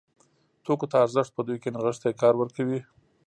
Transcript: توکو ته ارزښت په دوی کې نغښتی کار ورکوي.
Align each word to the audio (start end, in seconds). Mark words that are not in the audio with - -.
توکو 0.63 0.85
ته 0.91 0.95
ارزښت 1.03 1.31
په 1.33 1.41
دوی 1.47 1.57
کې 1.63 1.73
نغښتی 1.75 2.11
کار 2.21 2.33
ورکوي. 2.37 2.79